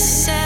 [0.00, 0.39] said